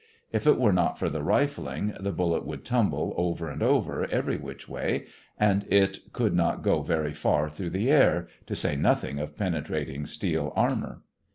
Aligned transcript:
If 0.31 0.47
it 0.47 0.57
were 0.59 0.73
not 0.73 0.97
for 0.97 1.11
the 1.11 1.21
rifling, 1.21 1.93
the 1.99 2.11
bullet 2.11 2.43
would 2.43 2.65
tumble 2.65 3.13
over 3.17 3.51
and 3.51 3.61
over, 3.61 4.05
every 4.07 4.35
which 4.35 4.67
way, 4.67 5.05
and 5.37 5.63
it 5.69 6.11
could 6.11 6.33
not 6.33 6.63
go 6.63 6.81
very 6.81 7.13
far 7.13 7.51
through 7.51 7.69
the 7.69 7.91
air, 7.91 8.27
to 8.47 8.55
say 8.55 8.75
nothing 8.75 9.19
of 9.19 9.37
penetrating 9.37 10.07
steel 10.07 10.53
armor. 10.55 11.03